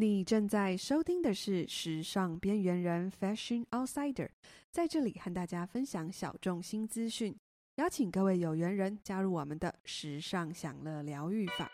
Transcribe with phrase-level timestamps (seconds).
[0.00, 4.30] 你正在收听的是《时尚边缘人》（Fashion Outsider），
[4.70, 7.36] 在这里和大家分享小众新资讯，
[7.74, 11.70] 邀请各位有缘人加入我们的时尚享乐疗愈法。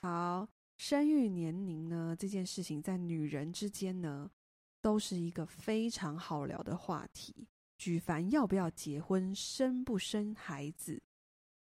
[0.00, 4.28] 好，生育年龄呢，这件事情在女人之间呢，
[4.82, 7.48] 都是一个非常好聊的话题。
[7.78, 11.00] 举凡要不要结婚、生不生孩子，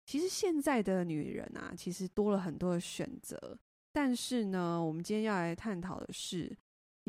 [0.07, 3.59] 其实现在的女人啊，其实多了很多的选择。
[3.93, 6.57] 但是呢，我们今天要来探讨的是。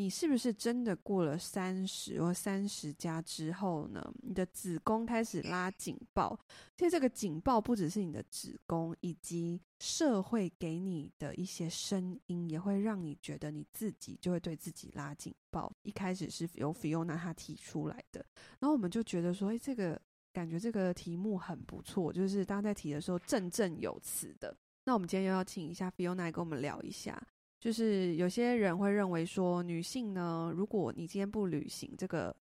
[0.01, 4.03] 你是不是真的过了三十或三十加之后呢？
[4.23, 6.35] 你的子宫开始拉警报，
[6.75, 15.71] 其实这个警报不只是你的子宫，以及社会给你的一些声音，也会让你觉得你自己就会对自己拉警报。
[15.83, 18.25] 一开始是由 Fiona 她提出来的，
[18.57, 20.01] 然后我们就觉得说，哎，这个
[20.33, 24.57] 感觉这个题目很不错，就是大家在提的时候振振有词的。
[24.83, 27.21] 那我们今天又要请一下 Fiona 跟我们聊一下。
[27.62, 32.35] 就是有些人会认为说，女性呢，如果你今天不履行这个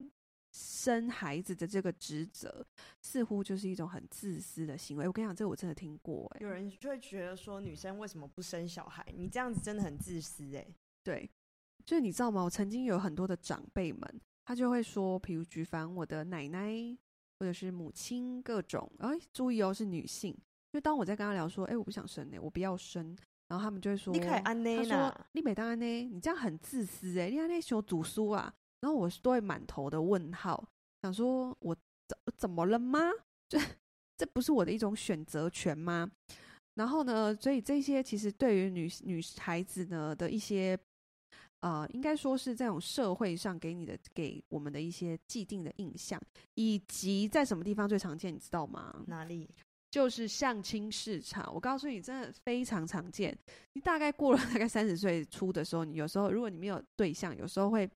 [0.50, 2.66] 生孩子的这个职责，
[3.02, 5.06] 似乎就是一种很自私的行为。
[5.06, 6.40] 我跟你讲，这个我真的听过欸。
[6.40, 9.06] 有人就会觉得说，女生为什么不生小孩？
[9.14, 10.66] 你这样子真的很自私欸。
[11.04, 11.30] 对，
[11.84, 12.42] 就是你知道吗？
[12.42, 16.72] 我曾经有很多的长辈们，他就会说，比如举凡我的奶奶
[17.38, 20.34] 或者是母亲，各种，哎，注意哦，是女性。
[20.72, 23.14] 就当我在跟他聊说，哎，我不想生欸，我不要生。
[23.50, 30.64] 然后他们就会说：“你可以安内啦，你每当安内，你这样很自私哎，你安内修读书啊。”然后我都会满头的问号，
[31.02, 31.74] 想说：“我
[32.06, 33.00] 怎怎么了吗？
[33.50, 33.58] 这
[34.16, 36.08] 这不是我的一种选择权吗？”
[36.76, 40.78] 然后呢，所以这些其实对于女女孩子呢的一些，
[41.58, 46.18] 呃，应该说是这种社会上给你的给我们的一些既定的印象，
[46.54, 49.04] 以及在什么地方最常见，你知道吗？
[49.08, 49.50] 哪里？
[49.90, 53.36] 就是相亲市场，我告诉你，真的非常常见。
[53.72, 57.90] 你大概过了大概三十岁初的时候，你有时候如果你没有对象，有时候会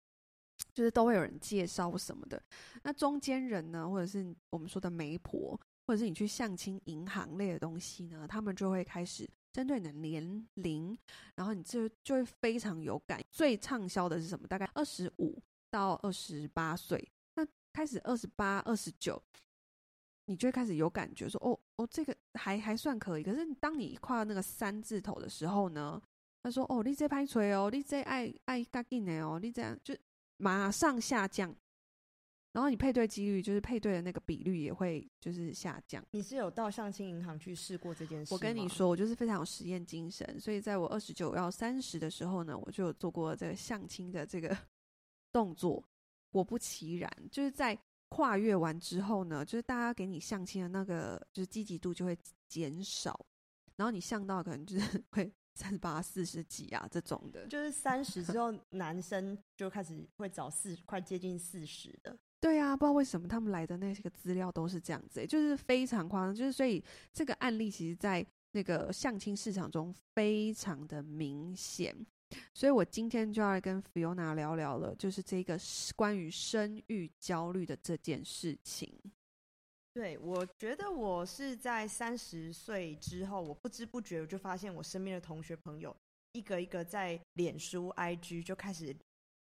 [0.73, 2.41] 就是都会有人介绍什么的。
[2.81, 10.97] 那中间人呢，或者是我们说的媒婆，或者是你去相亲银行类的东西呢，他们就会开始针对你的年龄，
[11.35, 13.21] 然后你就就会非常有感。
[13.29, 14.47] 最畅销的是什么？
[14.47, 19.21] 大概二十五到二十八岁，那开始二十八、二十九。
[20.25, 23.23] 你就会开始有感觉说，哦哦，这个还还算可以。
[23.23, 26.01] 可是当你一跨那个三字头的时候呢，
[26.41, 29.93] 他说哦，你这拍锤哦，你这爱爱嘎劲的哦，你这样就
[30.37, 31.53] 马上下降。
[32.53, 36.05] 然后你配对几率，就是配对的那个比率也会就是下降。
[36.11, 38.33] 你是有到相亲银行去试过这件事？
[38.33, 44.55] 我跟你说，我就是非常有实验精神，所以在我二十九要三十的时候呢，我就有做过这个相亲的这个
[45.33, 45.83] 动作。
[46.31, 47.77] 果不其然，就是在。
[48.15, 52.15] 跨越完之后呢，就是大家给你相亲的那个就是积极度就会
[52.47, 53.25] 减少，
[53.75, 62.15] 然后你相到可能就是会三十八、四十几啊这种的，就是三十之后男生就开始会找四快接近四十的。
[62.39, 72.05] 对啊，不知道为什么他们来的那些个资料都是这样子，欸，就是非常夸张，就是所以这个案例其实在那个相亲市场中非常的明显。
[72.53, 75.59] 所以我今天就要来跟 Fiona 聊聊了，就是这个
[75.95, 78.91] 关于生育焦虑的这件事情。
[79.93, 85.95] 对，我觉得我是在三十岁之后，我不知不觉我就发现我身边的同学朋友
[86.31, 88.95] 一个一个在脸书、IG 就开始。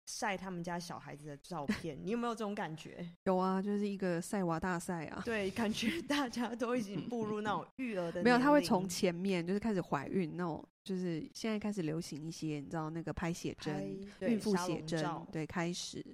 [0.07, 3.09] 晒他们家小孩子的照片，你有没有这种感觉？
[3.25, 5.23] 有啊，就是一个晒娃大赛啊。
[5.25, 8.23] 对，感觉 大家都已经步入那种育儿的。
[8.23, 16.05] 没有，他会从前面就是开始怀孕那种，就是现在开始流行一些，你知道那个拍写真、孕妇写真，对，开始。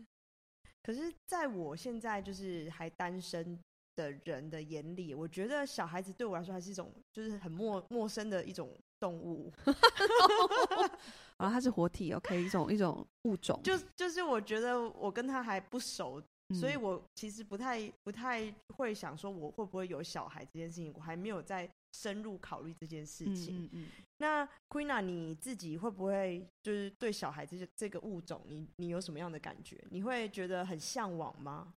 [0.82, 3.58] 可是，在我现在就是还单身
[3.96, 8.70] 的人的眼里，我觉得小孩子对我来说还是一种，就是很陌陌生的一种。
[9.00, 9.52] 动物，
[11.38, 13.60] 啊，它是活体，OK，一种一种物种。
[13.62, 23.64] 就就是我觉得我跟他还不熟，嗯、所以我其实不太不太会想说我会不会有小孩这件事情，我还没有在深入考虑这件事情。
[23.64, 23.86] 嗯嗯，嗯。
[24.18, 29.82] 那 Queena 你自己会不会就是对小孩子这个物种，你你有什么样的感觉？
[29.90, 31.72] 你会觉得很向往吗？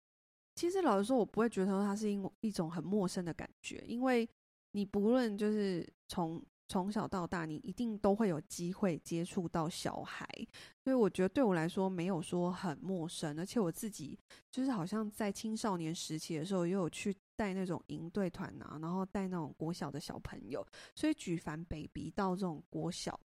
[0.55, 4.27] 其实老实说，我不会觉得它是因一种很陌生的感觉，因为
[4.71, 6.41] 你不论就是从。
[6.71, 10.25] 从小到大，你一定都会有机会接触到小孩，
[10.85, 14.17] 所以我觉得对我来说没有说很陌生，而且我自己
[14.49, 20.65] 就是好像在青少年时期的时候，也有去带那种营队团啊，然后带那种国小的小朋友，
[20.95, 23.19] 所以举凡 baby 到这种国小，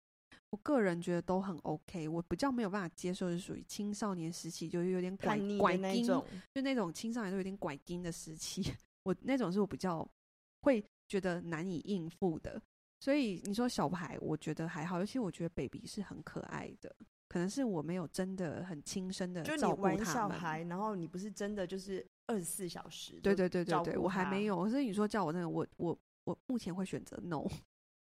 [0.48, 2.08] 我个人觉得都很 OK。
[2.08, 8.62] 我比较没有办法接受，是属于青少年时期，就有点拐拐筋，就那种青少年都有点拐筋的时期。
[9.04, 10.08] 我那种是我比较
[10.62, 12.58] 会觉得难以应付的。
[13.04, 16.96] 所以你说小孩，我觉得还好，尤其我觉得 baby 是很可爱的。
[17.28, 19.68] 可能是我没有真的很亲身的照顾他们。
[19.68, 23.20] 就你玩小孩，然后你不是真的就是二十四小时。
[23.20, 24.66] 对对对对对，我还没有。
[24.70, 27.44] 所以你说叫我那个，我我我目前会选择 no。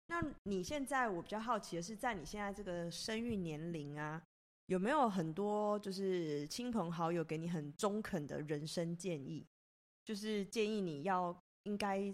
[0.09, 4.21] 那你现在，我比较好奇的是，在你现在这个生育年龄啊，
[4.67, 9.47] 有没有很多就是亲朋好友给你很中肯的人生建议？
[10.05, 12.13] 就是建议你要应该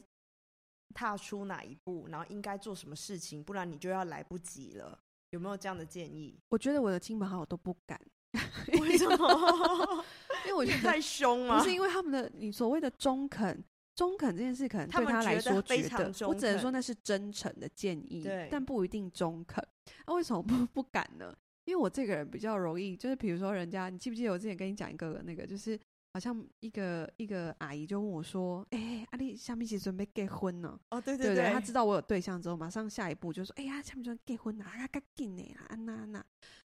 [0.97, 4.99] 踏出哪一步，然后应该做什么事情，不然你就要来不及了。
[5.31, 6.41] 有没有这样的建议？
[6.49, 8.01] 我觉得我的亲朋好友都不敢，
[8.81, 10.05] 为什么？
[10.47, 11.59] 因为我觉得太凶了。
[11.59, 13.63] 不是因为他们的你所谓的中肯，
[13.95, 19.63] 中肯这件事可能对他来说觉得，觉得我只能说那是真诚的建议，但不一定中肯。
[20.07, 21.37] 那、 啊、为什么不不敢呢？
[21.67, 25.79] 因为我这个人比较容易，就是比如说人家，你记不记得我之前跟你讲一个那个，就是。
[26.17, 36.25] 好像一个一个阿姨就问我说：“哎、欸，阿丽下面其实准备结婚呢？”哦，对对对，她知道我有对象之后，马上下一步就说：“哎、欸、呀，下面准备结婚啊，赶紧呢，安娜安娜。”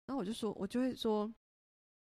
[0.08, 1.31] 然后我就说，我就会说：“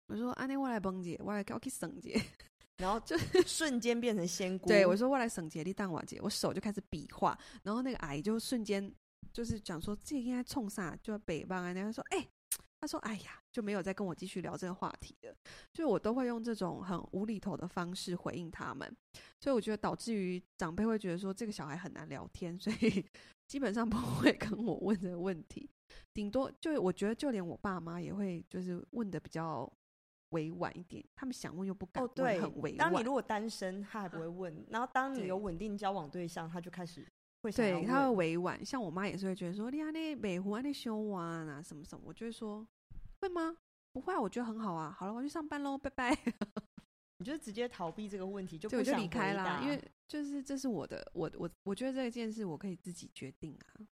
[0.08, 2.14] 我说安妮，我来蹦姐，我来给我去省姐。
[2.80, 4.70] ”然后 就瞬间变成仙姑。
[4.70, 8.90] 对，我说我来省姐，你当我姐，我手就开始比划，然后那个阿姨就瞬间
[9.34, 12.28] 就是讲说：“这应该冲啥？”就要北方啊，然后说：“哎、欸。”
[12.80, 15.34] 他说：“哎呀，就没有再跟我继续聊这个话题了。
[15.72, 18.94] 就我都会用这种很无厘头的方式回应他们，
[19.40, 23.06] 所以我觉得导致于长辈会觉得说这个小孩很难聊天，所以
[23.48, 25.70] 基本上不会跟我问这个问题。
[26.12, 29.72] 顶多就我觉得就连我爸妈也会就是问的比较
[30.30, 32.78] 委婉一点，他们想问又不敢问，哦，对，很委婉。
[32.78, 37.08] 当你如果单身，他还不会问；然后当你有稳定交往对象，他就开始
[37.44, 38.66] 会对他会委婉。
[38.66, 42.68] 像我妈也是会觉得说你安那美湖安那修完啊什么什么，我就会说。”
[43.24, 43.56] 会吗？
[43.94, 44.94] 不会啊，我觉得很好啊。
[45.00, 46.18] 好了，我去上班喽，拜拜。
[47.20, 49.62] 你就直接逃避这个问题，就就离开啦。
[49.64, 53.88] 因为就是这是我的，我我我觉得这件事我可以自己决定啊。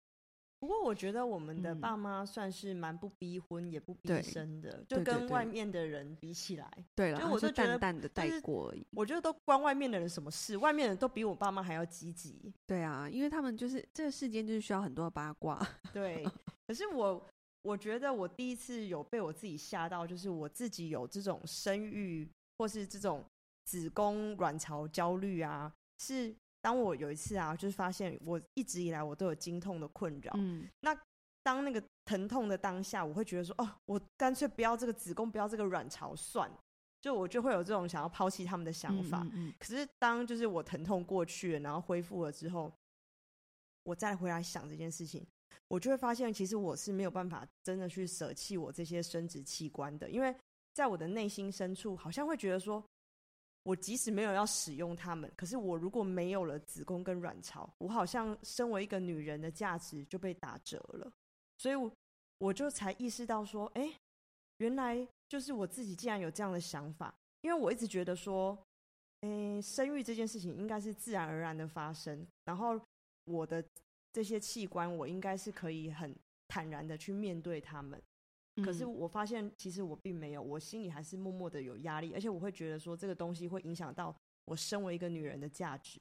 [0.60, 8.86] 不过我觉得我们的爸妈算是蛮不逼婚也不逼生的，就跟外面的人比起来，对了，就我就觉得淡淡的带过而已。
[8.92, 12.52] 我觉得都关外面的人什么事，外面人都比我爸妈还要积极。
[12.66, 15.60] 对啊，因为他们就是这个世间就是需要很多八卦。
[15.92, 16.24] 对，
[16.66, 17.28] 可是我。
[17.68, 22.26] 我觉得我第一次有被我自己吓到，就是我自己有这种生育
[22.56, 23.22] 或是这种
[23.66, 25.70] 子宫卵巢焦虑啊。
[25.98, 30.32] 是当我有一次啊，就是发现我一直以来我都有经痛的困扰。
[30.36, 30.98] 嗯，那
[31.42, 36.50] 当那个疼痛的当下，我会觉得说，哦，我干脆不要这个子宫，不要这个卵巢算，
[37.02, 39.20] 就我就会有这种想要抛弃他们的想法。
[39.24, 39.54] 嗯嗯嗯。
[39.58, 42.72] 可是当就是我疼痛过去了，然后恢复了之后，
[43.82, 45.26] 我再回来想这件事情。
[45.68, 50.34] 我就会发现，其实我是没有办法真的去舍弃我这些生殖器官的，因为
[50.72, 52.82] 在我的内心深处，好像会觉得说，
[53.64, 61.12] 我即使没有要使用它们，可是我如果没有了子宫跟卵巢，我好像身为一个女人的价值就被打折了。
[61.58, 61.92] 所以，我
[62.38, 63.92] 我就才意识到说，哎，
[64.56, 68.56] 原来就是我自己竟然有这样的想法，因为我一直觉得说，
[69.20, 72.80] 哎，生育这件事情应该是自然而然的发生，然后
[73.26, 73.62] 我的。
[74.12, 76.14] 这些器官，我应该是可以很
[76.46, 78.00] 坦然的去面对他们。
[78.64, 84.12] 可是我发现，其实我并没有，我心里还是默默的有压力，而且我会觉得说，这个东西会影响到
[84.46, 86.00] 我身为一个女人的价值。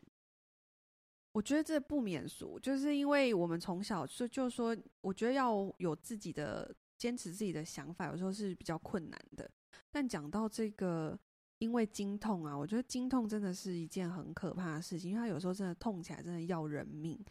[1.34, 9.48] 我觉得这不免俗，就是因为我们从小就就说，我觉得要有自己的坚持自己的想法，有时候是比较困难的。
[9.92, 11.20] 但讲到这个，
[11.60, 17.24] 因为经痛啊，我觉得经痛真的是一件很可怕的事情，因为它有时候真的痛起来，真的要人命。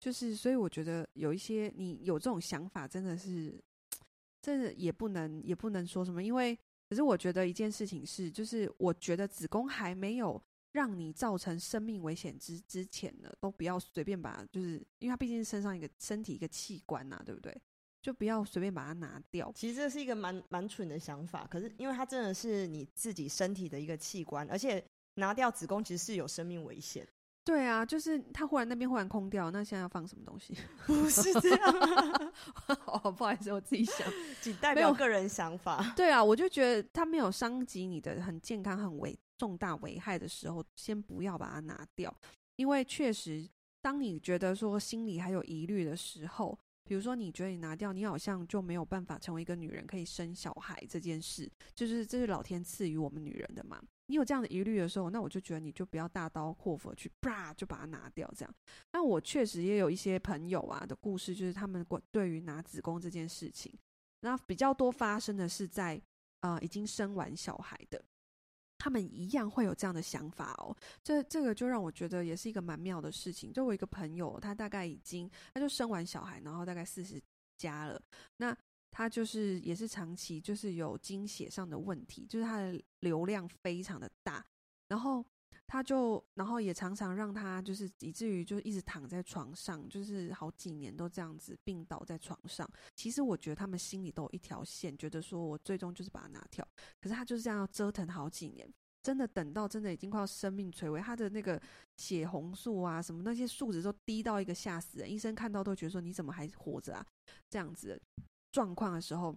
[0.00, 3.62] 就是，所以我觉得有一些你有这种想法，真的是，
[4.40, 10.42] 这也不能也不能说什么，因为可是我觉得一件事情是，就是我觉得子宫还没有
[10.72, 17.54] 让你造成生命危险之之前呢，都不要随便把，就是因为它毕竟是身上一个身体一个器官呐、啊，对不对？
[18.00, 19.52] 就不要随便把它拿掉。
[19.54, 24.82] 其实这是一个蛮蛮蠢的想法，可是因为它真的是你自己身体的一个器官，而且
[25.16, 27.06] 拿掉子宫其实是有生命危险。
[27.50, 30.54] 对啊，就是他忽然那边忽然空掉，那现在要放什么东西？
[30.86, 32.32] 不是这样、啊
[33.02, 34.06] 哦，不好意思，我自己想，
[34.40, 35.92] 仅代表个人想法。
[35.96, 42.14] 对啊，我就觉得他没有伤及你的很健康、很危重大危害的时候，先不要把它拿掉，
[42.54, 43.44] 因为确实，
[43.82, 53.82] 当你觉得说心里还有疑虑的时候，比如说你觉得你拿掉，你好像就没有办法成为一个女人，可以生小孩这件事，就是这是老天赐予我们女人的嘛。
[54.10, 58.52] 你有这样的疑虑的时候，那我就觉得你就不要大刀阔斧去啪就把它拿掉这样。
[58.90, 63.72] 那我确实也有一些朋友啊的故事，就是他们关对于拿子宫这件事情，
[64.22, 65.94] 那比较多发生的是在
[66.40, 68.02] 啊、呃、已经生完小孩的。
[68.78, 70.74] 他们一样会有这样的想法哦，
[71.04, 73.52] 这这个就让我觉得也是一个蛮妙的事情。
[73.52, 77.20] 就我一个朋友，他大概已经，他就生完小孩，然后大概四十
[77.56, 78.02] 加了，
[78.38, 78.56] 那
[78.90, 84.44] 他就是也是长期就是有经血上的问题，就是他的流量非常的大，
[84.88, 85.24] 然后。
[85.66, 92.68] 他就，然后也常常让他就是以至于就一直躺在床上，就是好几年都这样子病倒在床上。
[92.96, 96.66] 其实我觉得他们心里都有一条线，觉得说我最终就是把它拿掉。
[97.00, 98.68] 可是他就是这样要折腾好几年，
[99.00, 101.62] 真的等到真的已经快要生命垂危，他的那个
[101.98, 107.06] 血红素啊什么那些数值都低到一个吓死人，医生看到都觉得说你怎么还活着啊？
[107.48, 108.02] 这样子
[108.52, 109.36] 状况的时候，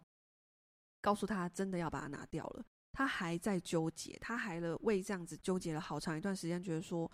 [1.01, 2.65] 告诉他真的要把它拿掉了。
[2.91, 7.11] 他还在纠结，他还了为这样子纠结了好长一段时间，觉得说，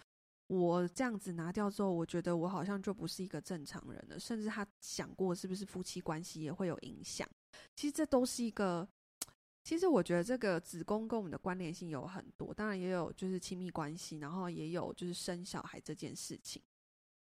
[0.47, 7.25] 我这样子拿掉之后，我觉得我好像就不是一个正常人了，甚至他想过是不是夫妻关系也会有影响。
[7.75, 8.85] 其实这都是一个，
[9.63, 16.61] 其实我觉得这个子宫跟我们的关联性有很多，当然也有就是亲密关系，然后也有就是生小孩这件事情，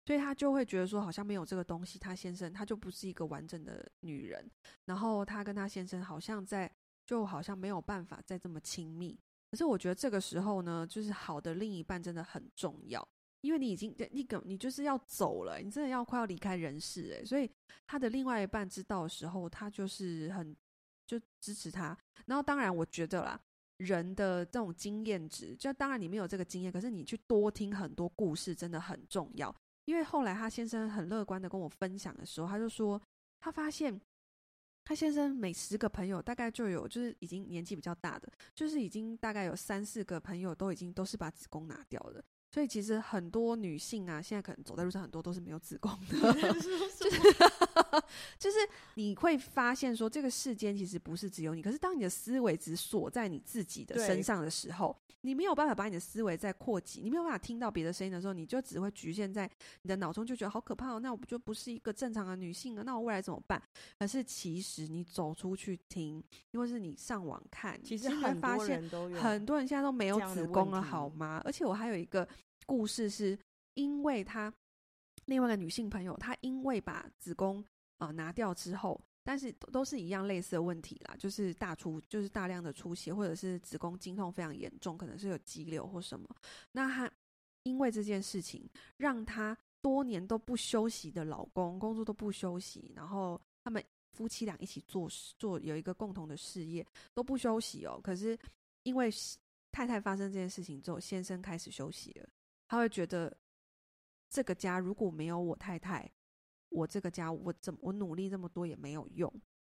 [0.05, 4.49] 所以他就会觉得说，好像没有这个东西，他先生他就不是一个完整的女人，
[4.85, 6.71] 然后他跟他先生好像在。
[7.07, 9.15] 就好像没有办法再这么亲密，
[9.51, 13.07] 可是我觉得这个时候呢，就是好的另一半真的很重要，
[13.41, 17.47] 因为你已经你个你就是要走了，你真的要快要离开人世诶，所以
[17.85, 20.57] 他的另外一半知道的时候，他就是很
[21.05, 21.95] 就支持他。
[22.25, 23.39] 然后当然我觉得啦，
[23.77, 29.55] 人的这种经验值，就当然你没有这个经验，可是你去多听很多故事真的很重要。
[29.85, 33.01] 因为后来他先生很乐观的跟我分享的时候，他就说
[33.39, 33.99] 他发现。
[34.87, 42.23] 他先生每十个朋友大概就有，就是已经年纪比较大的，就是已经大概有三四个朋友都已经都是把子宫拿掉了。
[42.55, 46.69] 所以其实很多女性啊，现在可能走在路上很多都是没有子宫的， 就是
[48.39, 48.57] 就是
[48.93, 51.61] 你会发现说，这个世间其实不是只有你。
[51.61, 60.99] 可是当你的思维只锁在你自己的身上的时候，你没有办法把你的思维再扩及，你没有办法听到别的声音的时候，你就只会局限在你的脑中，就觉得好可怕哦。
[61.01, 62.85] 那我不就不是一个正常的女性了？
[62.85, 63.61] 那我未来怎么办？
[63.99, 68.81] 可是其实你走出去听，因为是你上网看，其实会发现
[69.13, 71.41] 很多人现在都没有子宫了，好吗？
[71.43, 72.25] 而且我还有一个。
[72.65, 73.37] 故事是
[73.75, 74.53] 因为她
[75.25, 77.63] 另外一个女性朋友，她因为把子宫
[77.97, 86.27] 啊、拿掉之后，但是都是一样类似的问题啦，就是大出，就是大量的出血，或者是子宫经痛非常严重，可能是有肌瘤或什么。
[86.71, 87.11] 那她
[87.63, 97.99] 因为这件事情，让她多年都不休息的老公工作都不休息，然后他们夫妻俩一起做做有一个共同的事业都不休息哦。
[98.03, 98.37] 可是
[98.83, 99.09] 因为
[99.71, 102.29] 太太发生这件事情之后，先生开始休息了。
[102.67, 103.35] 他会觉得，
[104.29, 106.09] 这个家如果没有我太太，
[106.69, 109.31] 我这个家我怎么我努力这么多也没有用。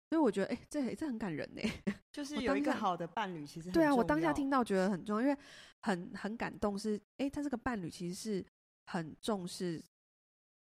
[0.10, 1.62] 所以我觉得，哎，这这很感人呢。
[2.14, 5.38] 就是有一个好的伴侣，其实对啊，我当下听到觉得很重要，因为
[5.82, 6.96] 很很感动是。
[6.96, 8.46] 是哎，他这个伴侣其实是
[8.86, 9.84] 很重视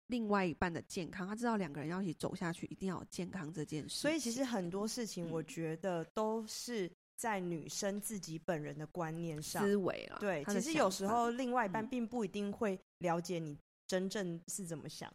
[0.08, 3.96] 另外一半的健康，他知道两个人要一起走下去，一定要有健康这件事。
[3.96, 6.92] 所以其实很多事情，我觉得都是。
[7.18, 10.18] 在女生自己本人的观念上，思维了。
[10.20, 13.58] 对，其实有时候另外一半并不一定会了解你
[13.88, 15.12] 真正是怎么想。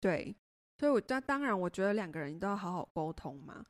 [0.00, 0.34] 对，
[0.78, 3.64] 所以我当当然，我觉得两个人都要好好沟通嘛。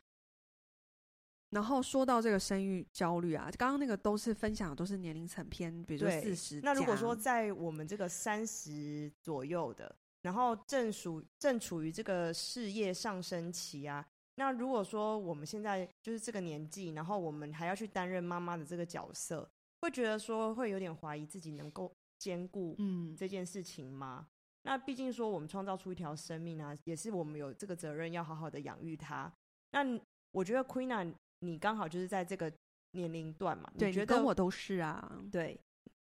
[1.50, 6.60] 然后说到这个生育焦虑啊，刚刚那个都是分享的都是年龄层偏，比如说四十。
[6.62, 14.06] 那如果说在我们这个三十左右的，然后正属正处于这个事业上升期啊。
[14.36, 19.46] 那如果说我们现在就是这个年纪，然后我们还要去担任妈妈的这个角色，
[19.82, 24.26] 会觉得说会有点怀疑自己能够兼顾嗯这件事情吗？
[24.26, 24.30] 嗯、
[24.62, 29.30] 那毕竟说我们创造出一条生命啊，也是我们有这个责任要好好的养育它。
[29.72, 29.84] 那
[30.30, 31.04] 我觉得 Queen 啊
[31.40, 32.50] 你刚好就是在这个
[32.92, 35.58] 年龄段嘛，对，你觉得跟我都是啊，对，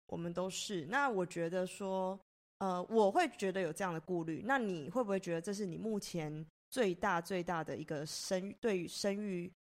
[0.07, 0.86] 我们都是。
[0.88, 2.19] 那我觉得说，
[2.57, 4.43] 呃，我会觉得有这样的顾虑。
[4.46, 6.46] 那你会不会觉得这是你目前？
[6.69, 9.51] 最大最大的一个生对于生育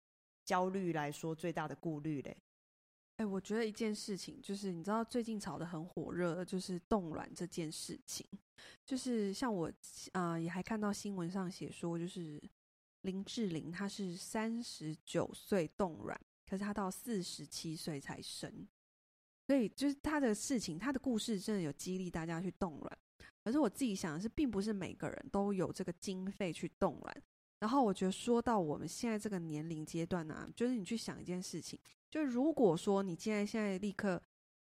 [0.45, 2.37] 焦虑来说最大的顾虑嘞，
[3.17, 8.25] 哎，我觉得一件事情就是你知道最近炒得很火热的就是冻卵这件事情，
[8.85, 9.71] 就是像我
[10.13, 12.41] 啊、也还看到新闻上写说，就是
[13.01, 18.67] 林志玲她是三十九岁冻卵，可是她到四十七岁才生，
[19.47, 22.97] 所以就是他的事情，他的故事真的有激励大家去动卵。
[23.43, 27.23] 可是我自己想的是，并不是每个人都有这个经费去动卵。
[27.59, 31.79] 然后我觉得，说到我们现在这个年龄阶段呢、啊，就是你去想一件事情，
[32.11, 34.21] 就如果说你现在现在立刻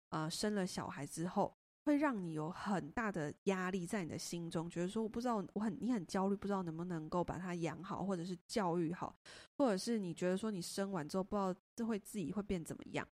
[0.10, 9.16] 呃生了小孩之后，会让你有很大的压力在你的心中，觉得说我不知道我很你很焦虑，不知道能不能够把他养好，或者是教育好，
[9.58, 13.08] 或者是你觉得说你生完之后不知道这会自己会变怎么样。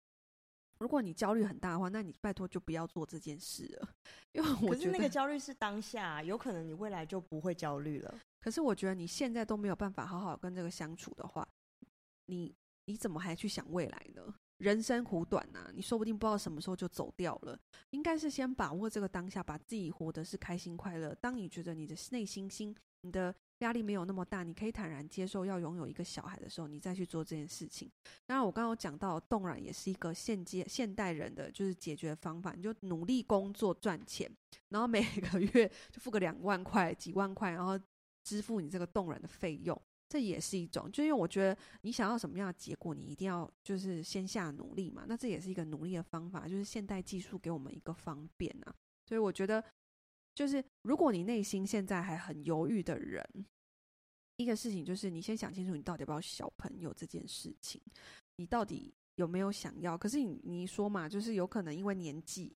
[0.80, 3.88] 如果你焦虑很大的话，那你拜托就不要做这件事了，
[4.32, 8.18] 因为我觉得那个焦虑是当下，有可能你未来就不会焦虑了。
[8.40, 11.46] 可是我觉得你现在都没有办法好好跟这个相处的话，
[12.26, 12.54] 你
[12.86, 14.34] 你怎么还去想未来呢？
[14.56, 17.58] 人生苦短呐、啊，你说不定不知道什么时候就走掉了。
[17.90, 21.14] 应该是先把握这个当下，把自己活得是开心快乐。
[21.14, 23.34] 当你觉得你的内心心你的。
[23.60, 27.90] 压力没有那么大，你可以坦然接受要拥有一个小孩的时候，你再去做这件事情。
[28.26, 34.30] 当然，我刚刚有讲到冻卵也是一个现阶现代人的就是解决方法，你就努力工作赚钱，
[34.70, 37.78] 然后每个月就付个两万块、几万块，然后
[38.24, 40.90] 支付你这个冻卵的费用，这也是一种。
[40.90, 45.04] 就因为我觉得你想要什么样的结果，你一定要就是先下努力嘛。
[45.06, 48.74] 那这也是一个努力的方法，就是现代技术给我们一个方便啊。
[49.04, 49.62] 所以我觉得。
[50.40, 53.22] 就是如果你内心现在还很犹豫的人，
[54.38, 57.78] 一个事情就是你先想清楚，你到底要不要小朋友这件事情，
[58.36, 59.98] 你到底有没有想要？
[59.98, 62.56] 可是你你说嘛，就是有可能因为年纪。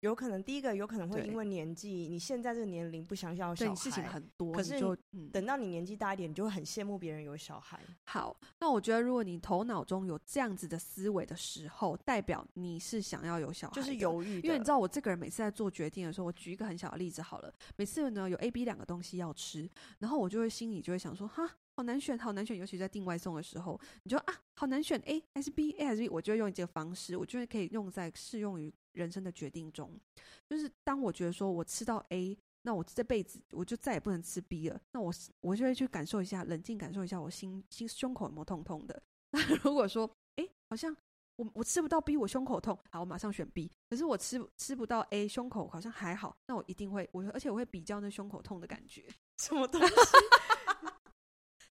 [0.00, 4.50] 有可能第一个有可能会因为年纪，你现在这个年龄不想要小孩，事情很多。
[4.52, 4.96] 可是就
[5.30, 7.78] 等到你年纪大一点，你就会很羡慕别人有小孩。
[8.04, 14.40] 好，那我觉得如果你头脑中有这样子的思维的时候，代表你是想要有小孩，就是犹豫。
[14.40, 17.52] 因为你知道，我这个人每次在做决定的时候，我举一个很小的例子好了。
[17.76, 22.56] 每次呢有 A、B 两个东西要吃，然后我就会心里就会想说，哈，好难选，好难选。
[22.56, 28.72] 尤其在订外送的时候，你就啊，好难选 A 还是 B，A 还是 B，我就会用这个方式，我觉得可以用在适用于。
[28.92, 29.98] 人生的决定中，
[30.48, 34.80] 就是当我觉得说我吃到 A，那我这辈子我就再也不能吃 B 了。
[34.92, 39.02] 那我我就会去感受一下，冷静感受一下我心心胸口有没有痛痛的。
[39.30, 40.94] 那如果说，哎，好像
[41.36, 43.70] 我我吃不到 B，我胸口痛，好，我马上选 B。
[43.88, 49.06] 可是我吃吃不到 A，胸口好像还好，那我一定会我而且我会比较那胸口痛的感觉，
[49.38, 49.94] 什么东 西？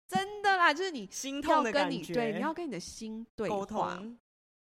[0.06, 4.00] 真的啦，就是你心痛的感觉，对，你要跟你的心对话，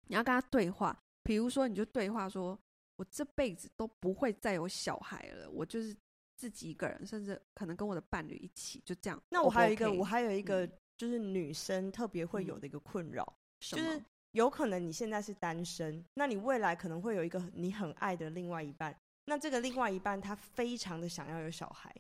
[0.07, 0.99] 你要跟他对话。
[1.27, 2.59] 比如说，你就对话说
[2.97, 5.95] ：“我这辈子都不会再有小孩了，我就是
[6.37, 10.65] 自己一个人，甚至可能跟我的伴侣一起，就这样。”那我还有一个，我还有一个，
[10.97, 21.95] 就是女生特别会有的一个困扰，就是有可能你现在是单身，那你未来可能会有一个你很爱的另外一半，那这个另外一半他非常的想要有小孩，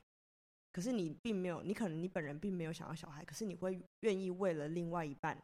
[0.72, 5.36] 可是你并没有，你可能你本人并没有想要小孩，可是你会愿意为了另外一半，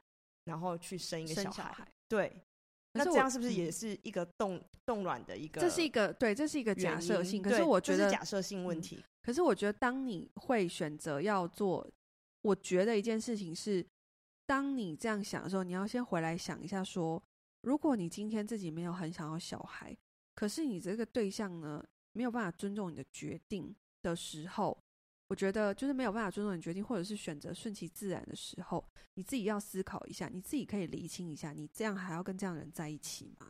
[0.44, 2.32] 然后去生一个小孩，对。
[2.92, 5.60] 那这样是不是也是一个冻冻卵的一个？
[5.60, 7.42] 这是一个对，这是一个假设性。
[7.42, 9.02] 可是我觉得假设性问题。
[9.22, 11.88] 可是我觉得，当你会选择要做，
[12.42, 13.86] 我觉得一件事情是，
[14.46, 17.22] 当你这样想的时候，你要先回来想一下，说，
[17.62, 19.96] 如果你今天自己没有很想要小孩，
[20.34, 24.76] 可是你这个对象呢，没有办法尊重你的决定的时候。
[25.32, 33.46] 我觉得就是没有办法尊重你决定，或者是选择顺其自然的时候，你自己要思考一下，你自己可以厘清一下，你这样还要跟这样的人在一起吗？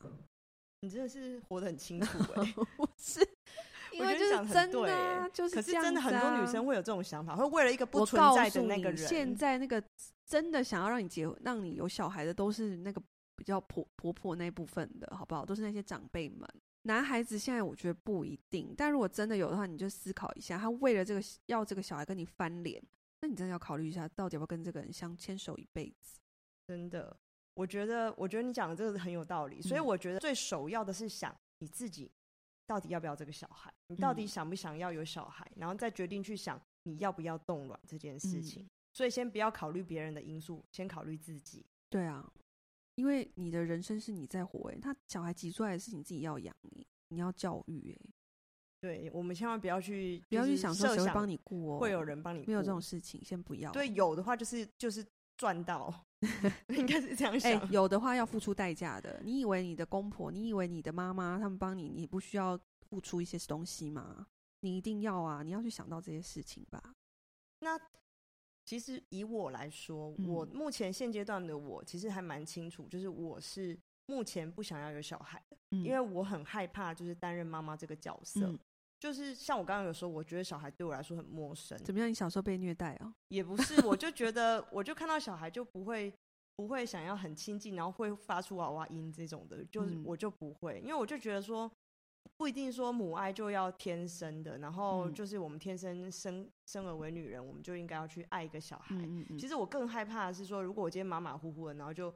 [0.83, 3.29] 你真的是活得很清楚哎、 欸，不是？
[3.93, 8.97] 因为就是真的、啊，就是、啊、可是真的很多女生会有这种想法，会为了一个不存在的那个人。
[8.97, 9.83] 现在那个
[10.25, 13.03] 真的想要让你结婚、让你有小孩的，都是那个
[13.35, 15.45] 比较婆婆婆那部分的，好不好？
[15.45, 16.49] 都是那些长辈们。
[16.83, 22.83] 男孩子现在我觉得不一定，但如果真的有的话，你就思考一下，他为了这个要这个小孩跟你翻脸，
[23.21, 26.19] 那你真的要考虑一下，到底要不要跟这个人相牵手一辈子？
[26.67, 27.17] 真的，
[27.55, 32.11] 我觉得，我觉得你讲的这个很有道理，嗯、所以我觉得最首要的是想你自己
[32.67, 38.65] 到底要不要这个小孩，你到底想不想要有小孩，嗯、然后再决定去想你要不要冻卵这件事情。
[38.65, 41.65] 嗯、所以先不要考虑别人的因素，先考虑自己。
[41.89, 42.29] 对啊。
[42.97, 48.11] 因为你的人生是你在活，哎，他小孩挤出来的是你自己要养你，你要教育，哎，
[48.81, 53.71] 对，我们千万不要去不要去想说谁会帮你顾哦，会有人帮你顾，没有这种事情，先不要。
[53.73, 55.05] 对，有的话就是就是
[55.37, 55.93] 赚到，
[56.69, 57.51] 应该是这样想。
[57.51, 59.21] 哎，有的话要付出代价的。
[59.25, 64.27] 你以为你的公婆，你以为你的妈妈，他们帮你，你不需要付出一些东西吗？
[64.61, 65.43] 你一定要啊！
[65.43, 66.95] 你要去想到这些事情吧。
[67.61, 67.79] 那。
[68.73, 78.47] 其实以我来说，我目前现阶段的我其实还蛮清楚，就是我是目前不想要有小孩的，嗯、因为我很害怕就是担任妈妈这个角色。
[78.47, 78.59] 嗯、
[78.99, 81.77] 就是像我刚刚有说，我觉得小孩对我来说很陌生。
[81.85, 82.09] 怎么样？
[82.09, 83.15] 你小时候被虐待啊？
[83.29, 86.11] 也不是，我就觉得，我就看到小孩就不会
[86.57, 91.71] 不会想要很亲近，然后会发出娃娃音这种的，就是我就不会，因为我就觉得说。
[92.37, 98.97] 不一定说母爱就要天生的，然后就是我们天生生生而为女人，我们就应该要去爱一个小孩。
[98.97, 99.39] 嗯嗯嗯。
[99.39, 102.13] 其实我更害怕的是说，如果我今天马马虎虎的，然后就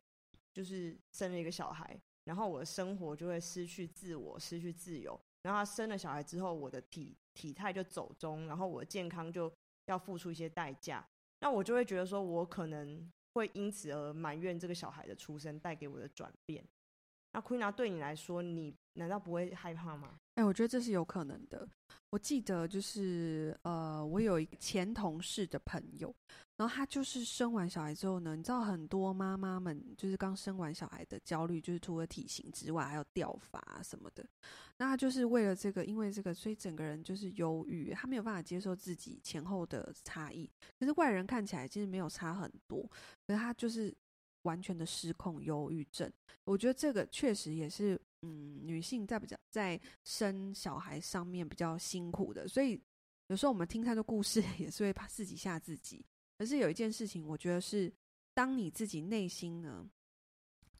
[0.52, 5.18] 就是生了一个小孩，然后我的生活就会失去自我，失去自由。
[5.42, 9.52] 然后他生了小孩之后，我的体体态就走中，然后我的健康就
[9.86, 11.06] 要付出一些代价。
[11.40, 16.64] 那我就会觉得说，我可能会因此而埋怨这个小孩的出生带给我的转变。
[17.36, 20.18] 那哭拿对你来说，你难道不会害怕吗？
[20.36, 21.68] 哎、我觉得这是有可能的。
[22.08, 26.14] 我记得就是呃，我有一个前同事的朋友，
[26.56, 34.24] 然后他就是生完小孩之后呢，你知道很多妈妈们就是刚生完小孩的焦虑，就是除了体型之外，还有掉发什么的。
[34.78, 40.50] 那他就是为了这个，因为这个，所以整个人就是忧郁，他没有办法接受自己前后的差异。
[40.80, 42.82] 可是外人看起来其实没有差很多，
[43.26, 43.94] 可是他就是
[44.46, 46.10] 完全的失控忧郁症。
[46.44, 48.00] 我觉得这个确实也是。
[48.22, 52.80] 嗯，女性在比较在生小孩上面比较辛苦的，所以
[53.28, 56.04] 有时候我们听太多故事 也是会怕自己吓自己。
[56.38, 57.92] 可是有一件事情，我觉得是
[58.34, 59.88] 当你自己内心呢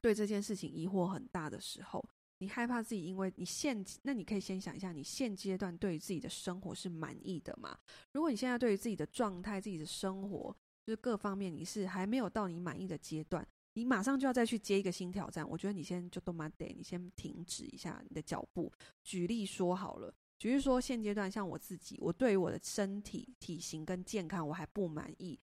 [0.01, 2.03] 对这件事情疑惑很大的时候，
[2.39, 7.77] 你害怕自己，因为你现那你可以先想一下，你现阶段对于自己的生活是满意的吗？
[8.13, 10.53] 如果你现在对于自己的状态、自己的生活，
[10.85, 13.47] 就是各方面你是还没有到你满意的阶段。
[13.77, 18.73] 你马上就要再去接一个新挑战，我觉得你先就都嘛得，你先停止一下你的脚步。
[19.03, 25.39] 举例说好了，举例说现阶段像我自己，我对于我的身体体型跟健康我还不满意，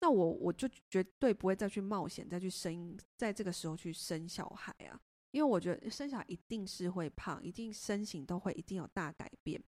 [0.00, 9.62] 那我我就绝对不会再去冒险，再去生，在这个时候去生小孩啊，因为我觉得生小孩一定是会胖，一定身形都会一定有大改变，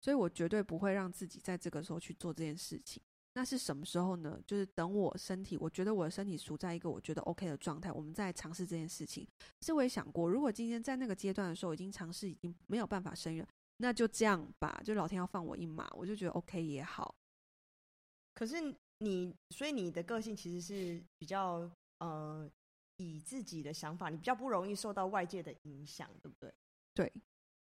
[0.00, 3.00] 所以我绝对不会让自己在这个时候去做这件事情。
[3.34, 4.38] 那是什么时候呢？
[4.46, 9.26] 就是等我身体，我觉得我的身体处在一个我觉得 OK 的状态，我们再尝试这件事情。
[9.62, 13.42] 是我也想过，如果今天在那个阶段的时候已经尝试，已经没有办法生育，
[13.78, 17.14] 那就这样吧，就老天要放我一马，我就觉得 OK 也好。
[18.34, 18.56] 可是
[18.98, 22.46] 你，所以你的个性其实是比较呃，
[22.98, 26.52] 以自己的想法，你比较不容易受到外界的影响，对不对？
[26.92, 27.12] 对。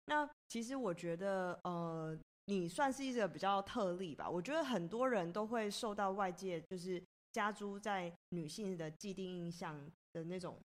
[0.08, 2.19] 那其实我觉得呃。
[2.46, 4.30] 你算是一个比较特例吧？
[4.30, 7.02] 我觉得很多人都会受到外界就是
[7.32, 10.60] 加诸在女性的既定印象的那种，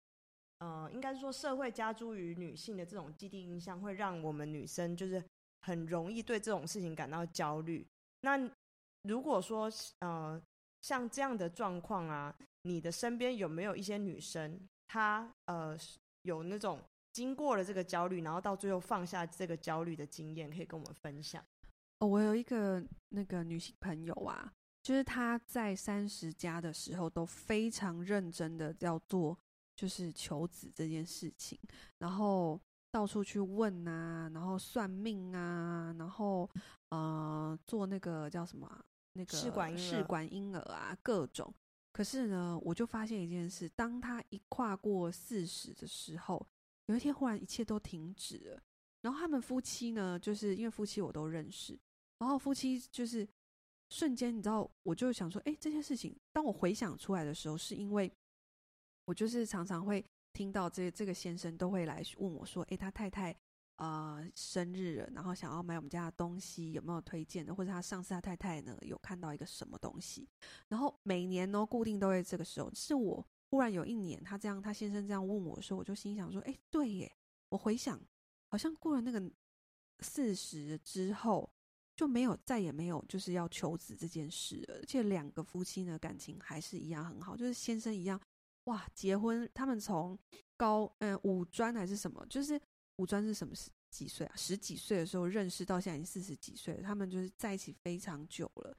[0.59, 5.23] 呃，应该说社会加诸于女性的这种既定印象，会让我们女生就是
[5.63, 7.87] 很容易对这种事情感到焦虑。
[8.23, 8.51] 那
[9.03, 10.41] 如果说呃
[10.83, 14.59] 像这样的状况啊，你的身边有没有一些女生，
[14.89, 15.77] 她呃
[16.23, 16.81] 有那种
[17.13, 21.45] 经过了这个焦虑，然后到最后放下这个焦虑的经验，可以跟我们分享？
[21.99, 29.39] 哦，我有一个那个女性朋友啊，就是她在三十加的时候都非常认真的要做，
[29.75, 31.59] 就是求子这件事情，
[31.99, 36.49] 然后到处去问啊，然后算命啊，然后
[36.91, 41.53] 呃做那个叫什么啊，那个试管试管婴儿啊，各种。
[41.93, 46.47] 可是呢，我就发现一件事，当她一跨过四十的时候，
[46.89, 48.63] 有一天忽然一切都停止了。
[49.01, 51.79] 然后他们夫妻呢，就是因为夫妻我都认识。
[52.19, 53.29] 然后夫妻就是
[53.91, 58.11] 瞬间，你知道，我就想说，哎，这件事情，当我回想出来的时候，是因为
[59.05, 63.37] 我就是常常会听到这这个先生都会来问我说，哎，他太太
[63.77, 67.55] 啊、生日了，然后想要买我们家的东西，有没有推荐的？
[67.55, 70.27] 或者他上次他太太呢有看到一个什么东西？
[70.69, 77.15] 然后每年呢固定都会这个时候，是我忽然有一年他这样，他先生这样问我的时候，我就心想说，哎，对耶，
[77.51, 78.01] 我回想
[78.49, 79.23] 好像过了那个
[80.01, 81.49] 四十之后。
[81.97, 88.21] 就没有再也没有就是要求子这件事，而且两个夫妻呢感情还是一样很好，就是先生一样
[88.65, 90.17] 哇，结婚他们从
[90.57, 92.61] 高嗯五专还是什么，就是
[92.97, 98.77] 五专是什么十几岁啊，十几岁的时候认识到现在已经四十几岁了，他们就是在一起非常久了，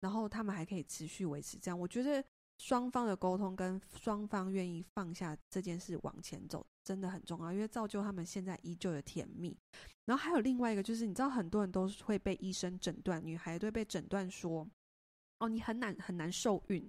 [0.00, 2.22] 然后他们还可以持续维持这样，我觉得。
[2.60, 9.56] 双方的沟通跟双方愿意放下这件事往前走，真的很重要，因为造就他们现在依旧的甜蜜。
[10.04, 14.68] 然后还有另外一个，就是你知道很多人都会被医生诊断，女孩都会被诊断说，
[15.38, 16.86] 哦，你很难很难受孕。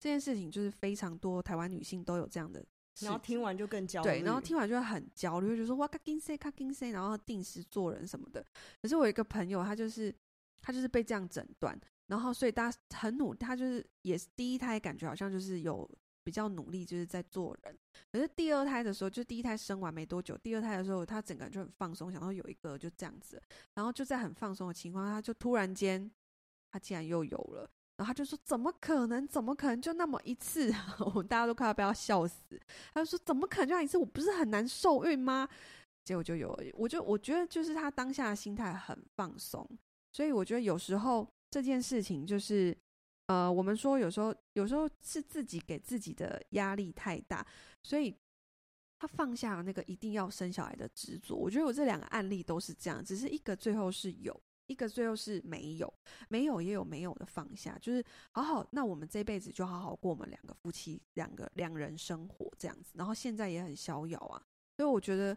[0.00, 2.66] 这件事情就是非常多台湾女性都有这样的，
[3.02, 8.44] 然后听完就更焦虑，对，然后听完就会很焦虑，就说哇卡金塞卡金塞，然后定时做人什么的。
[8.82, 10.12] 可是我有一个朋友，他就是
[10.60, 11.80] 他就是被这样诊断。
[12.10, 15.88] 然后，所以大家很努，他就是也是第一胎，感觉好像就是有
[16.24, 17.78] 比较努力，就是在做人。
[18.10, 23.40] 可是第二胎的时候，就第一胎生完没多久，第二胎的时候，他整个人就很放松，想说有一个就这样子。
[23.74, 26.10] 然后就在很放松的情况下，他就突然间，
[26.72, 27.70] 他竟然又有了。
[27.96, 29.28] 然后他就说：“怎么可能？
[29.28, 30.72] 怎么可能就那么一次？”
[31.04, 32.60] 我们大家都快要被他笑死。
[32.92, 33.96] 他就说：“怎么可能就那一次？
[33.96, 35.48] 我不是很难受孕吗？”
[36.04, 36.58] 结果就有。
[36.74, 39.64] 我就我觉得就是他当下的心态很放松，
[40.12, 41.30] 所以我觉得有时候。
[41.50, 42.76] 这件事情就是，
[43.26, 47.44] 呃，我们说有时候有时候是自己给自己的压力太大，
[47.82, 48.16] 所以
[48.98, 51.34] 他放下了那个一定要生小孩的执着。
[51.34, 55.92] 我觉得我这两个案例都是这样，只是一个最后是有，一个最后是没有，
[56.28, 62.92] 没有也有没有的放下，就是好好，那我们这辈子就好好过我们两个夫妻两个两人生活这样子。
[62.94, 64.40] 然后现在也很逍遥啊，
[64.76, 65.36] 所以我觉得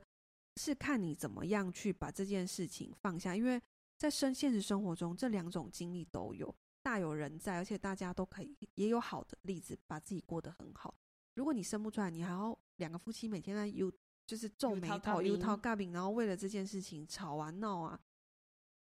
[0.58, 3.60] 是看你怎么样去把这件事情放下，因为
[4.04, 6.54] 在生现实生活中这两种经历都有。
[6.82, 10.94] 大有人在，而且大家都可以，也有好的例子，把自己过得很好。
[11.36, 13.90] 如果你生不出来，你还要两个夫妻每天在有
[14.28, 17.98] 就是皱眉头、忧头尬饼，然后为了这件事情吵啊闹啊，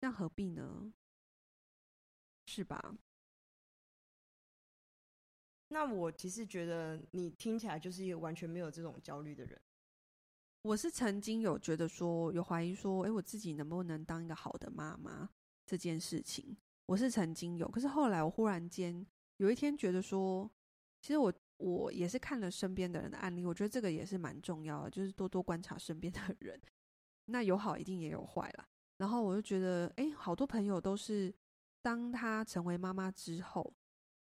[0.00, 0.92] 那何必呢？
[2.46, 2.96] 是吧？
[5.68, 9.62] 那我其实觉得你听起来就是一个完全没有这种焦虑的人。
[10.62, 15.28] 我是曾经有觉得说，有怀疑说，哎，我自己能不能当一个好的妈妈
[15.66, 16.56] 这件事情。
[16.86, 19.04] 我是曾经有，可是后来我忽然间
[19.38, 20.48] 有一天觉得说，
[21.00, 26.60] 其实我我也是看了身边的人的案例，我觉得这个也是蛮重要的，就是多多观察身边的人。
[27.26, 28.68] 那有好一定也有坏啦。
[28.98, 31.34] 然后我就觉得，哎，好多朋友都是
[31.80, 33.74] 当他成为妈妈之后，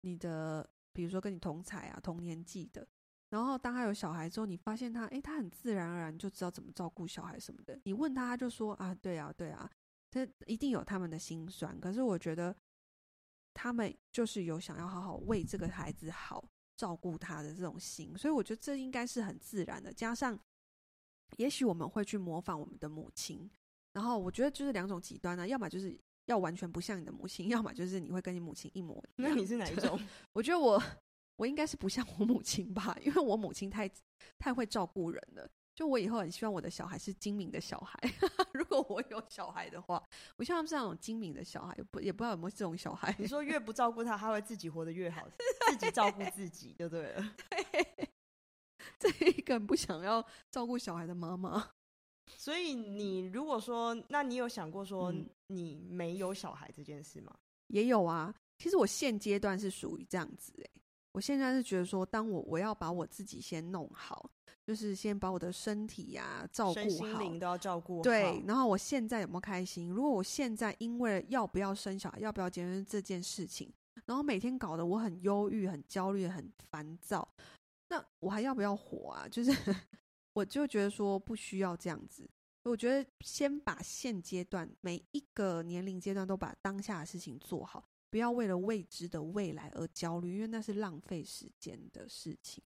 [0.02, 2.88] 你的比如说跟你同才啊、同年纪的，
[3.32, 7.80] 然后当他有小孩之后，你发现他，哎，他很自然而然就知道怎么照顾小孩什么的。
[7.86, 9.68] 你问他，他就说啊，对啊，对啊。
[10.12, 12.54] 这一定有他们的心酸，可是我觉得
[13.54, 19.94] 他们就是有想要好好为这个孩子好，照顾他的这种心，所以我觉得这应该是很自然的。
[19.94, 20.38] 加上，
[21.38, 23.50] 也许我们会去模仿我们的母亲，
[23.94, 29.32] 然后我觉得就是两种极端呢，要么就是要完全不像你的母亲， 要么就是你会跟你母亲一模一样。
[29.32, 29.98] 那你是哪一种？
[30.34, 30.78] 我觉得我
[31.42, 33.90] 我应该是不像我母亲吧，因为我母亲太
[34.38, 35.50] 太会照顾人了。
[35.74, 38.00] 就我以后很希望我的小孩是精明的小孩。
[38.54, 41.76] 如果我有小孩的话，我希望他们是那种精明的小孩。
[41.90, 43.16] 不，也不知道有没有这种小孩。
[43.18, 45.28] 你说越不照顾他，他会自己活得越好，
[45.72, 47.36] 自己照顾自己就对了。
[47.50, 48.10] 对，
[49.00, 51.72] 这一个不想要照顾小孩的妈妈。
[52.38, 55.12] 所以你如果说，那你有想过说
[55.48, 57.34] 你没有小孩这件事吗？
[57.34, 58.32] 嗯、也有啊。
[58.60, 60.72] 其实我现阶段是属于这样子哎、欸。
[61.14, 64.30] 我现在是觉得说，当我我要把我自己先弄好，
[64.66, 68.02] 就是先把我的身体呀、啊、照顾好，身心灵都要照顾好。
[68.04, 69.90] 对，然后我现在有没有开心？
[69.90, 73.72] 如果我现在因为要不要生小孩、要不要结婚这件事情，
[74.06, 77.28] 然后每天搞得我很忧郁、很焦虑、很烦躁，
[77.90, 79.28] 那我还要不要活啊？
[79.28, 79.52] 就是
[80.34, 82.30] 我就觉得说不需要这样子。
[82.64, 87.84] 我觉得先把现阶段每一个年龄阶段都把当下的事情做好。
[88.12, 92.62] 不要为了未知的未来而焦虑，因为那是浪费时间的事情。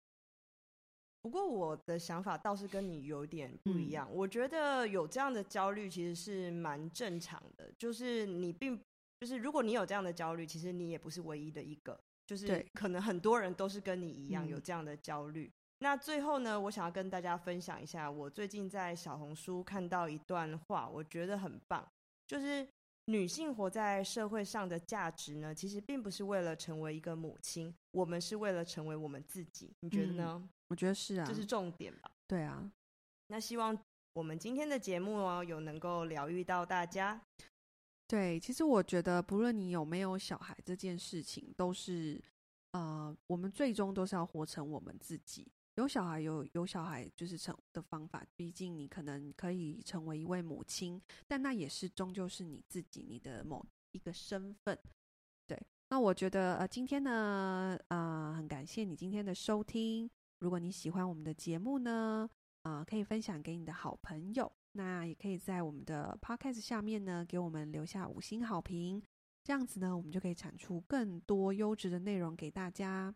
[1.23, 4.07] 不过我的想法倒是跟你有点不一样。
[4.09, 8.79] 嗯、我觉得有这样的焦虑其实是蛮正常的，就是你并
[9.19, 15.45] 就是如果你有这样的焦虑，其实你也不是唯一的一个，就是可能很多人都是跟你一样有这样的焦虑。
[15.45, 21.91] 嗯、那最后呢，我想要跟大家分享一下，我最近在小红书看到一段话，我觉得很棒，
[22.27, 22.67] 就是。
[23.11, 29.73] 女性活在社会上的价值呢，其实并不是为了成为一个母亲，我们是为了成为我们自己。
[29.81, 30.39] 你觉得呢？
[30.41, 32.09] 嗯，我觉得是啊，这是重点吧？
[32.27, 32.71] 对啊。
[33.27, 33.77] 那希望
[34.13, 37.21] 我们今天的节目哦，有能够疗愈到大家。
[38.07, 42.21] 对，其实我觉得，不论你有没有小孩，这件事情都是，
[42.71, 45.47] 呃，我们最终都是要活成我们自己。
[45.75, 54.77] 有小孩有有小孩就是成的方法，毕竟你可能可以成为一位母亲，但那也是终究是你自己，你的某一个身份。
[55.47, 55.57] 对，
[55.89, 60.09] 那我觉得呃今天呢，呃很感谢你今天的收听。
[60.39, 62.29] 如果你喜欢我们的节目呢，
[62.63, 69.01] 啊、呃、可以分享给你的好朋友，那也可以在我们的 podcast 下面呢给我们留下五星好评，
[69.43, 73.13] 这样子呢我们就可以产出更多优质的内容给大家。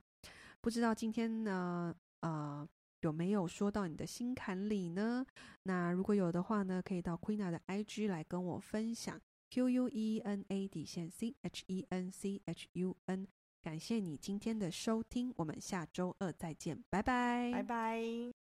[0.61, 1.93] 不知道今天呢？
[2.25, 2.67] 啊，
[3.01, 5.25] 有没有说到你的心坎里呢？
[5.63, 12.67] 那如果有的话呢，可以到 Queena 的 IG 来跟我分享，Q U E N A 底线 C H E N C H
[12.73, 13.27] U N。
[13.61, 18.44] 感谢你今天的收听，我们下周二再见，拜拜，拜拜。